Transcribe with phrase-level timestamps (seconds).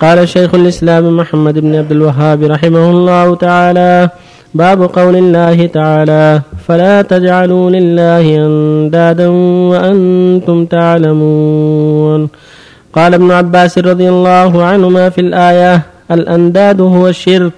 [0.00, 4.10] قال شيخ الإسلام محمد بن عبد الوهاب رحمه الله تعالى
[4.54, 9.28] باب قول الله تعالى فلا تجعلوا لله أندادا
[9.70, 12.28] وأنتم تعلمون.
[12.92, 17.52] قال ابن عباس رضي الله عنهما في الآية الأنداد هو الشرك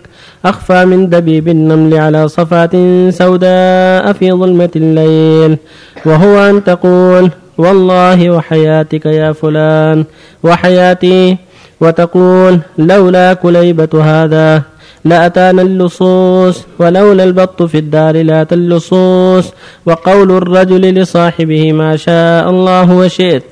[0.45, 2.73] أخفى من دبيب النمل على صفات
[3.11, 5.59] سوداء في ظلمة الليل.
[6.07, 10.05] وهو أن تقول والله وحياتك يا فلان
[10.43, 11.37] وحياتي
[11.81, 14.63] وتقول لولا كليبة هذا
[15.05, 19.53] لأتانا اللصوص ولولا البط في الدار لأتى اللصوص
[19.87, 23.43] وقول الرجل لصاحبه ما شاء الله وشئت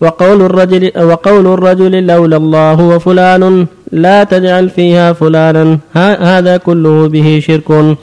[0.00, 5.78] وقول الرجل وقول الرجل لولا الله وفلان لا تجعل فيها فلانا.
[6.20, 7.96] هذا كله به شرك.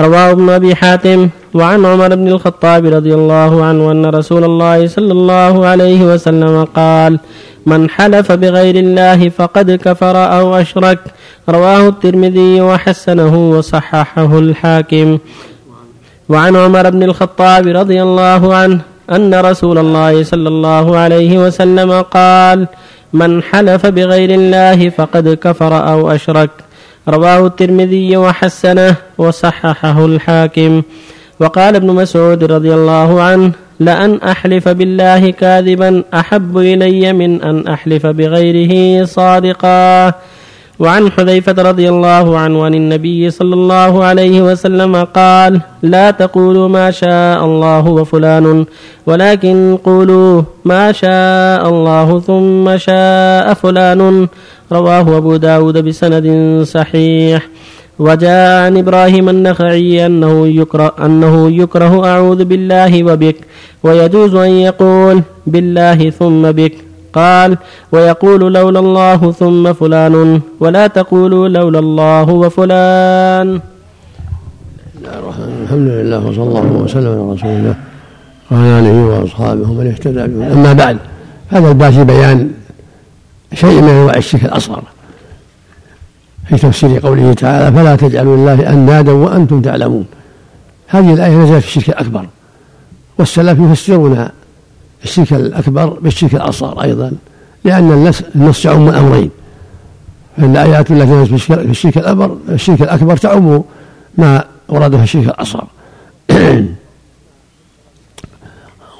[0.00, 5.12] رواه ابن أبي حاتم وعن عمر بن الخطاب رضي الله عنه أن رسول الله صلى
[5.12, 7.18] الله عليه وسلم قال
[7.68, 10.98] من حلف بغير الله فقد كفر أو أشرك.
[11.48, 15.08] رواه الترمذي وحسنه وصححه الحاكم.
[16.28, 18.80] وعن عمر بن الخطاب رضي الله عنه
[19.16, 22.58] أن رسول الله صلى الله عليه وسلم قال
[23.12, 26.50] من حلف بغير الله فقد كفر أو أشرك
[27.08, 30.82] رواه الترمذي وحسنه وصححه الحاكم.
[31.40, 38.06] وقال ابن مسعود رضي الله عنه لأن أحلف بالله كاذبا أحب إلي من أن أحلف
[38.06, 40.12] بغيره صادقا.
[40.78, 46.90] وعن حذيفة رضي الله عنه عن النبي صلى الله عليه وسلم قال لا تقولوا ما
[46.90, 48.64] شاء الله وفلان
[49.06, 54.28] ولكن قولوا ما شاء الله ثم شاء فلان.
[54.72, 56.26] رواه أبو داود بسند
[56.62, 57.48] صحيح.
[57.98, 63.36] وجاء عن إبراهيم النخعي أنه يكره, أنه يكره أعوذ بالله وبك.
[63.82, 66.74] ويجوز أن يقول بالله ثم بك.
[67.12, 67.58] قال
[67.92, 70.40] ويقول لولا الله ثم فلان.
[70.60, 73.60] ولا تقولوا لولا الله وفلان.
[75.64, 77.76] الحمد لله وصلى الله وسلم على رسول الله
[78.50, 80.96] وعلى آله وأصحابه ومن اهتدى أما بعد
[81.48, 82.50] هذا الباب بيان
[83.54, 84.82] شيء من أنواع الشرك الأصغر.
[86.48, 90.06] في تفسير قوله تعالى فلا تجعلوا لله أندادا وأنتم تعلمون.
[90.88, 92.26] هذه الآية نزلت في الشرك الأكبر
[93.18, 94.28] والسلف يفسرون
[95.04, 97.12] الشرك الأكبر بالشرك الأصغر أيضا
[97.64, 99.30] لأن النص يعم الأمرين
[100.36, 103.62] فالآيات التي نزلت في الشرك الأكبر الشرك الأكبر تعم
[104.18, 105.66] ما ورد في الشرك الأصغر.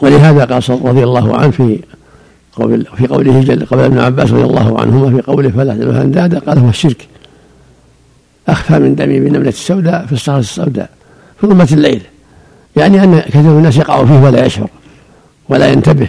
[0.03, 1.81] ولهذا قال رضي الله عنه في
[2.53, 6.39] قول في قوله جل قبل ابن عباس رضي الله عنهما في قوله فلا تدعوا أندادا
[6.39, 7.09] قال هو الشرك.
[8.49, 10.91] أخفى من دمي بنمله السوداء في الصخره السوداء
[11.41, 12.03] في ظلمة الليل.
[12.77, 14.69] يعني أن كثير من الناس يقع فيه ولا يشعر
[15.49, 16.09] ولا ينتبه.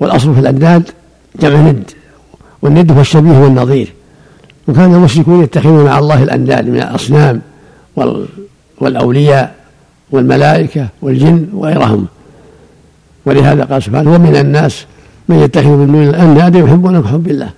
[0.00, 0.90] والأصل في الأنداد
[1.40, 1.90] جمع ند
[2.62, 3.92] والند هو الشبيه والنظير.
[4.68, 7.40] وكان المشركون يتخذون مع الله الأنداد من الأصنام
[8.80, 9.54] والأولياء
[10.10, 12.06] والملائكة والجن وغيرهم.
[13.26, 14.86] ولهذا قال سبحانه ومن الناس
[15.28, 17.50] من يتخذ من دون الأنداد يحبون كحب الله.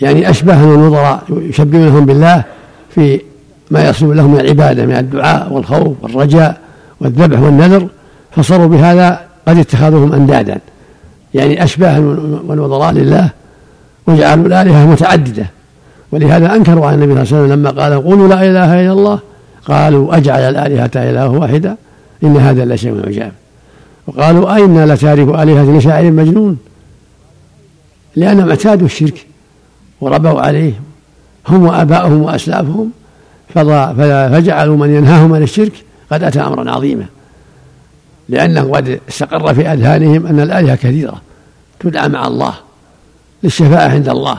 [0.00, 2.44] يعني أشبه من النظراء يشبهونهم بالله
[2.90, 3.20] في
[3.70, 6.60] ما يصل لهم من العبادة من الدعاء والخوف والرجاء
[7.00, 7.88] والذبح والنذر
[8.30, 10.58] فصاروا بهذا قد اتخذوهم أندادا.
[11.34, 11.98] يعني أشباها
[12.46, 13.30] والوضراء لله
[14.06, 15.46] وجعلوا الآلهة متعددة.
[16.12, 19.18] ولهذا أنكروا على النبي صلى الله عليه وسلم لما قال قولوا لا إله إلا الله
[19.64, 21.76] قالوا أجعل الآلهة إله واحدة
[22.24, 23.32] إن هذا لشيء عجاب
[24.06, 26.58] وقالوا أين لتارك آلهة لشاعر مجنون
[28.16, 29.25] لأنهم اعتادوا الشرك.
[30.00, 30.72] وربوا عليه
[31.48, 32.90] هم وآباؤهم وأسلافهم.
[33.54, 35.72] فجعلوا من ينهاهم عن الشرك
[36.10, 37.06] قد أتى أمرا عظيما.
[38.28, 41.20] لأنه قد استقر في أذهانهم أن الآلهة كثيرة
[41.80, 42.54] تدعى مع الله
[43.42, 44.38] للشفاعة عند الله.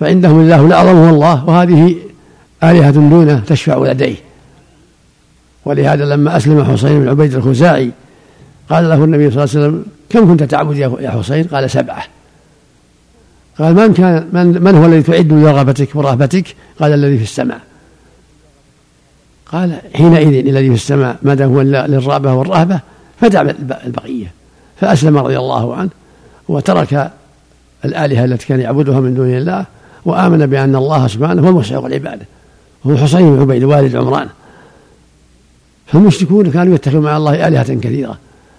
[0.00, 1.96] فعندهم الله الأعظم هو الله وهذه
[2.62, 4.16] آلهة دونه تشفع لديه.
[5.64, 7.90] ولهذا لما أسلم حسين بن عبيد الخزاعي
[8.70, 12.04] قال له النبي صلى الله عليه وسلم كم كنت تعبد يا حسين؟ قال سبعة.
[13.58, 17.60] قال من كان من, من هو الذي تعد لرغبتك ورهبتك؟ قال الذي في السماء.
[19.52, 22.80] قال حينئذ الذي في السماء ماذا هو للرغبة والرهبة؟
[23.20, 23.40] فدع
[23.84, 24.32] البقية
[24.80, 25.90] فأسلم رضي الله عنه
[26.48, 27.10] وترك
[27.84, 29.64] الآلهة التي كان يعبدها من دون الله
[30.04, 32.26] وآمن بأن الله سبحانه هو المستحق العبادة.
[32.86, 34.28] هو حسين بن عبيد والد عمران.
[35.86, 38.18] فالمشركون كانوا يتخذون مع الله آلهة كثيرة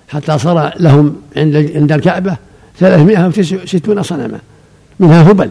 [0.10, 2.38] حتى صار لهم عند عند الكعبة
[2.80, 4.40] 360 صنما.
[5.00, 5.50] منها هبل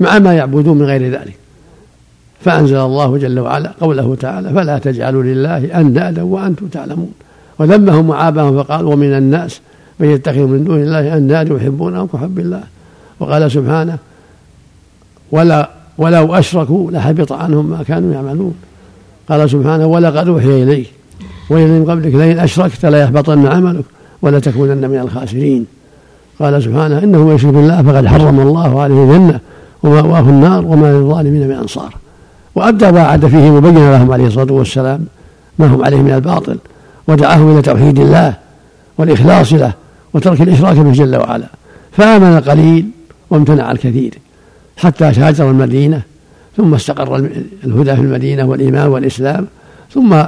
[0.00, 1.36] مع ما يعبدون من غير ذلك.
[2.40, 7.12] فأنزل الله جل وعلا قوله تعالى فلا تجعلوا لله أندادا وأنتم تعلمون.
[7.58, 9.60] وذمهم وعابهم فقال ومن الناس
[10.00, 12.62] من يتخذ من دون الله أندادا يحبونهم كحب الله.
[13.20, 13.98] وقال سبحانه
[15.32, 18.54] ولا ولو أشركوا لحبط عنهم ما كانوا يعملون.
[19.28, 20.90] قال سبحانه ولقد أوحي إليك
[21.50, 23.84] وإلى من قبلك لئن أشركت ليحبطن عملك
[24.22, 25.66] ولا تكونن من الخاسرين.
[26.40, 29.40] قال سبحانه إنه من يشرك بالله فقد حرم الله عليه الجنة
[29.82, 31.94] ومأواه النار وما للظالمين من أنصار.
[32.54, 35.04] وأبدى ما عاد فيه مبينا لهم عليه الصلاة والسلام
[35.58, 36.58] ما هم عليه من الباطل
[37.08, 38.34] ودعاهم إلى توحيد الله
[38.98, 39.72] والإخلاص له
[40.14, 41.46] وترك الإشراك به جل وعلا.
[41.92, 42.86] فآمن القليل
[43.30, 44.18] وامتنع الكثير
[44.76, 46.02] حتى هاجر المدينة
[46.56, 47.16] ثم استقر
[47.64, 49.46] الهدى في المدينة والإيمان والإسلام
[49.94, 50.22] ثم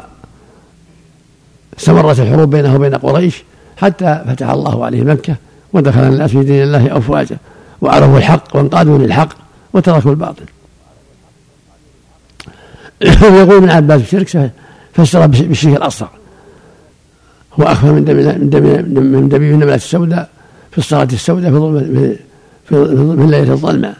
[1.79, 3.45] استمرت الحروب بينه وبين قريش
[3.77, 5.37] حتى فتح الله عليه مكة
[5.75, 7.37] ودخل الناس في دين الله أفواجا
[7.81, 9.29] وعرفوا الحق وانقادوا للحق
[9.73, 10.45] وتركوا الباطل.
[13.23, 14.51] يقول ابن عباس الشرك
[14.93, 16.11] فسر بالشرك الأصغر.
[17.61, 18.63] هو أخفى من دم من دم
[19.13, 20.29] من دم النملة السوداء
[20.71, 22.17] في الصلاة السوداء في ظلم في,
[22.67, 22.75] في,
[23.25, 23.97] الليلة الظلماء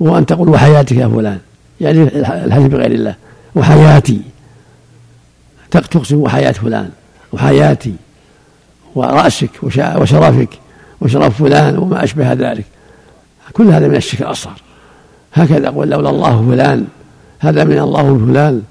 [0.00, 1.38] وهو أن تقول وحياتك يا فلان
[1.80, 2.02] يعني
[2.44, 3.14] الحديث بغير الله.
[3.54, 4.20] وحياتي.
[5.70, 6.90] تقسم وحياة فلان
[7.32, 7.94] وحياتي
[8.94, 10.48] ورأسك وشرفك.
[11.02, 12.64] وشرف فلان وما أشبه ذلك.
[13.52, 14.62] كل هذا من الشرك الأصغر.
[15.34, 16.84] هكذا أقول لولا الله فلان
[17.38, 18.62] هذا من الله فلان.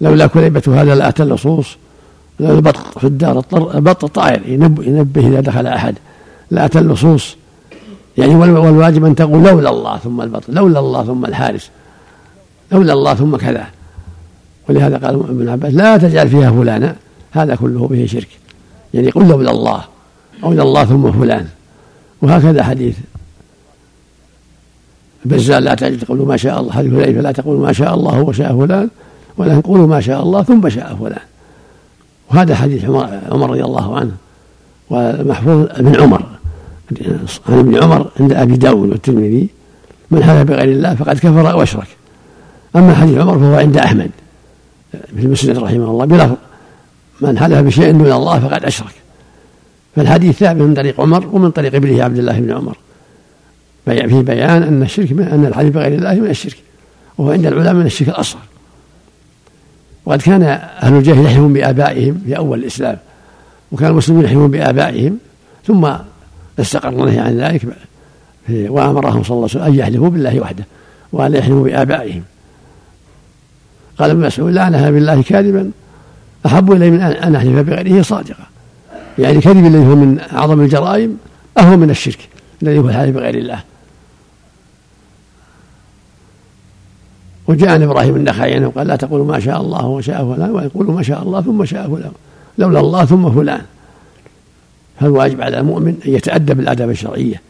[0.00, 1.76] لولا كليبة هذا لأتى اللصوص.
[2.40, 5.94] البط في الدار البط الطائر ينبه إذا دخل أحد.
[6.50, 7.36] لأتى اللصوص.
[8.18, 11.70] يعني والواجب أن تقول لولا الله ثم البط لولا الله ثم الحارس
[12.72, 13.66] لولا الله ثم كذا.
[14.68, 16.96] ولهذا قال ابن عباس لا تجعل فيها فلانا
[17.32, 18.28] هذا كله به شرك.
[18.94, 19.84] يعني قل لولا الله.
[20.44, 21.46] أو الله ثم فلان
[22.22, 22.96] وهكذا حديث
[25.26, 28.88] البزال لا تقولوا ما شاء الله حديث حذيفة لا تقولوا ما شاء الله وشاء فلان
[29.36, 31.22] ولكن قولوا ما شاء الله ثم شاء فلان.
[32.30, 34.12] وهذا حديث عمر, عمر رضي الله عنه
[34.90, 36.22] ومحفوظ ابن عمر.
[37.48, 39.48] عن ابن عمر عند أبي داود والترمذي
[40.10, 41.86] من حلف بغير الله فقد كفر واشرك
[42.76, 44.10] أما حديث عمر فهو عند أحمد
[44.90, 46.36] في المسند رحمه الله بلفظ
[47.20, 48.94] من حلف بشيء دون الله فقد أشرك.
[49.96, 52.76] فالحديث ثابت من طريق عمر ومن طريق ابنه عبد الله بن عمر.
[53.84, 56.56] في بيان أن الشرك أن الحلف بغير الله من الشرك
[57.18, 58.40] وهو عند العلماء من الشرك الأصغر.
[60.04, 60.42] وقد كان
[60.82, 62.98] أهل الجاهل يحلفون بآبائهم في أول الإسلام
[63.72, 65.18] وكان المسلمون يحلفون بآبائهم
[65.66, 65.92] ثم
[66.60, 67.62] استقر النهي عن ذلك
[68.48, 70.64] وأمرهم صلى الله عليه وسلم أن يحلفوا بالله وحده
[71.12, 72.22] وأن يحلفوا بآبائهم.
[73.98, 75.70] قال ابن مسعود لعنها بالله كاذبا
[76.46, 78.46] أحب إلي من أن أحلف بغيره صادقا.
[79.20, 81.18] يعني الكذب الذي هو من أعظم الجرائم
[81.58, 82.28] اهون من الشرك
[82.62, 83.62] الذي هو الحلف بغير الله.
[87.46, 91.22] وجاء عن إبراهيم النخعي وقال لا تقولوا ما شاء الله وشاء فلان ويقولوا ما شاء
[91.22, 92.12] الله ثم شاء فلان
[92.58, 93.62] لولا الله ثم فلان.
[95.00, 97.40] فالواجب على المؤمن أن يتأدب بالاداب الشرعية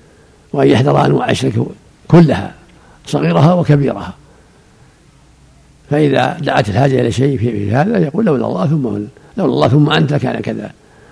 [0.53, 1.55] وأن يحذر انواع الشرك
[2.09, 2.55] كلها
[3.07, 4.15] صغيرها وكبيرها؟
[5.91, 8.83] فإذا دعت الحاجة إلى شيء في هذا يقول لولا الله ثم
[9.37, 10.71] لولا الله ثم أنت كان كذا.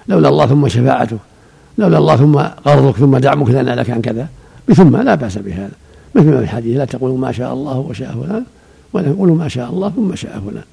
[0.08, 1.18] لولا الله ثم شفاعتك
[1.78, 4.28] لولا الله ثم قرضك ثم دعمك لنا لكان كذا.
[4.68, 5.70] بثم لا بأس بهذا.
[6.14, 8.44] مثل ما في الحديث لا تقولوا ما شاء الله وشاء فلان
[8.92, 10.64] ولا يقولوا ما شاء الله ثم شاء فلان.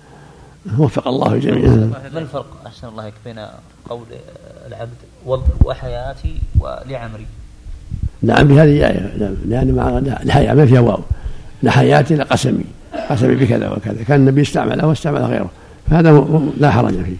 [0.79, 1.69] وفق الله الجميع.
[1.69, 3.39] ما الفرق أحسن الله بين
[3.89, 4.05] قول
[4.67, 7.25] العبد وحياتي ولعمري؟
[8.21, 9.13] نعم بهذه آية
[9.45, 10.99] لأن مع الحياة ما فيها واو.
[11.63, 12.65] لحياتي لقسمي
[13.09, 14.03] قسمي بكذا وكذا.
[14.07, 15.49] كان النبي استعمله واستعمل غيره.
[15.89, 16.25] فهذا
[16.57, 17.15] لا حرج فيه.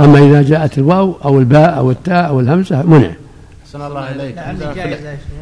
[0.00, 3.10] أما إذا جاءت الواو أو الباء أو التاء أو الهمزة منع.
[3.66, 4.38] أحسن الله إليك.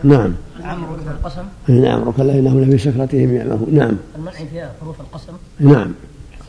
[0.05, 0.33] نعم.
[0.65, 3.97] عمرك القسم؟ نعم كلا إنهم لفي سكرتهم يعمهون نعم.
[4.17, 5.91] المنع فيها حروف القسم؟ نعم.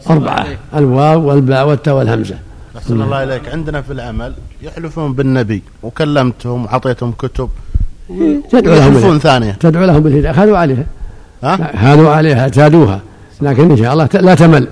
[0.10, 0.48] أربعة.
[0.76, 2.36] الواو والباء والتاء والهمزة
[2.78, 3.50] أحسن الله إليك.
[3.50, 7.50] عندنا في العمل يحلفون بالنبي وكلمتهم وعطيتهم كتب.
[8.52, 9.52] تدعو لهم يحلفون ثانية.
[9.52, 10.34] تدعو لهم بالهداية.
[10.34, 10.86] خذوا عليها.
[11.44, 13.00] ها؟ خذوا عليها اعتادوها
[13.42, 14.68] لكن إن شاء الله لا تمل.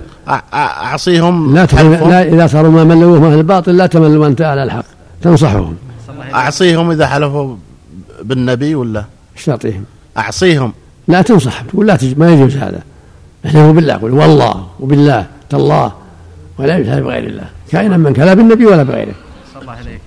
[0.53, 1.65] أعصيهم لا,
[2.10, 4.86] لا إذا صاروا ما ملوه من الباطل لا تمل أنت على الحق
[5.22, 5.75] تنصحهم.
[6.34, 7.56] أعصيهم إذا حلفوا
[8.24, 9.06] بالنبي ولا؟
[9.38, 9.84] إيش تعطيهم؟
[10.18, 10.74] أعصيهم.
[11.08, 12.82] لا تنصح تقول لا تجي ما يجوز هذا.
[13.46, 15.92] احلفوا بالله قول والله وبالله تالله
[16.58, 17.46] ولا يجوز بغير الله.
[17.72, 19.15] كائنا من كان لا بالنبي ولا بغيره.
[19.53, 20.01] صلى الله عليك.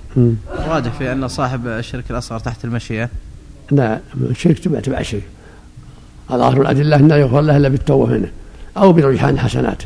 [0.67, 3.09] راجح في أن صاحب الشرك الأصغر تحت المشيئة؟
[3.71, 5.23] لا الشرك تبع تبع الشرك.
[6.31, 8.29] ظاهر الأدلة أنه يغفر له إلا بالتوبة منه
[8.77, 9.85] أو برجحان حسناته.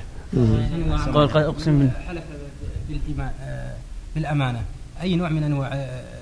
[1.14, 2.24] قال أقسم حلف
[4.16, 4.62] بالأمانة.
[5.02, 5.74] أي نوع من أنواع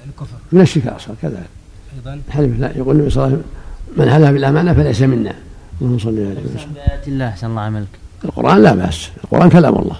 [0.10, 1.50] الكفر؟ من الشرك الأصغر كذلك.
[1.96, 2.22] أيضا.
[2.30, 5.36] حلف لا يقول النبي صلى الله عليه وسلم من حلف بالأمانة فليس منا.
[5.82, 7.88] اللهم صل عليه وسلم بآيات الله أحسن الله عملك.
[8.26, 9.10] القرآن لا بأس.
[9.24, 9.96] القرآن كلام الله.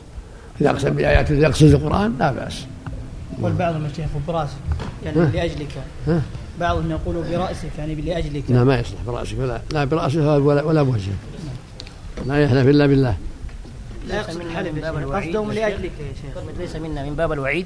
[0.62, 2.66] إذا أقسم بآيات إذا يقصد القرآن لا بأس.
[3.40, 4.54] يقول بعضهم يا شيخ برأسك
[5.06, 5.68] يعني ها؟ لأجلك.
[6.08, 6.22] ها؟
[6.60, 8.44] بعضهم يقول برأسك يعني لأجلك.
[8.50, 11.14] لا ما يصلح برأسك ولا لا براسه ولا ولا بوجهه.
[12.28, 13.18] لا يحلف إلا بالله.
[14.10, 15.08] لا يقصد الحلف من باب يا شيخ.
[15.08, 16.34] الوعيد قصدهم لأجلك يا شيخ.
[16.36, 17.66] كلمة ليس منا من باب الوعيد.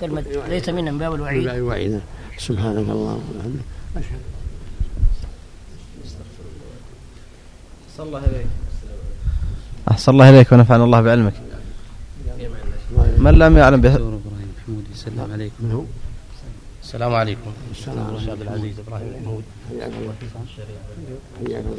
[0.00, 1.44] كلمة ليس منا من باب الوعيد.
[1.44, 2.00] لا يوعينا
[2.38, 3.64] سبحانك اللهم وبحمدك.
[3.96, 4.22] أشهد.
[7.90, 8.46] أحسن الله إليك
[9.90, 11.36] أحسن الله إليك ونفعنا الله بعلمك.
[13.18, 15.54] من لم يعلم به إبراهيم محمود يسلم عليكم.
[15.60, 15.84] من هو؟
[16.82, 17.50] السلام عليكم.
[17.70, 20.14] السلام الشيخ عبد العزيز إبراهيم محمود حياك الله.
[21.38, 21.78] حياك الله.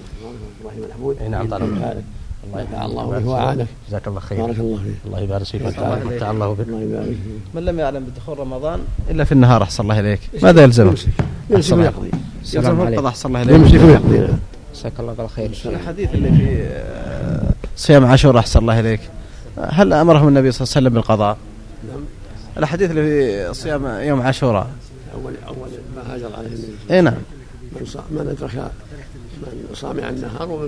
[0.62, 2.04] إبراهيم محمود نعم طال عمرك
[2.48, 4.40] الله ينفع الله واعانك جزاك الله خير.
[4.46, 4.96] بارك الله فيك.
[5.06, 6.02] الله يبارك فيك الله.
[6.06, 6.68] ومتع الله بك.
[6.68, 7.18] الله يبارك فيك.
[7.56, 8.80] من لم يعلم بدخول رمضان
[9.10, 10.20] إلا في النهار أحسن الله إليك.
[10.44, 11.08] ماذا يلزمه؟ يمسك
[11.50, 12.12] يمسك ويقضي.
[12.54, 13.56] يلزم القضاء أحسن الله إليك.
[13.56, 14.28] يمسك ويقضي.
[14.76, 19.02] جزاك الله بالخير الحديث اللي في آه، صيام عاشوراء أحسن الله إليك.
[19.58, 21.38] هل أمرهم النبي صلى الله عليه وسلم بالقضاء؟
[22.58, 24.68] الحديث اللي في صيام يوم عاشوراء.
[25.14, 27.14] اول أول ما هاجر عليه النبي اي نعم.
[27.80, 28.56] من صام من ادرك
[29.42, 30.68] من صام عن النهار ومن